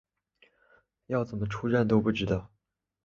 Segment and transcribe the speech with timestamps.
[1.05, 2.49] 要怎么出站就不知道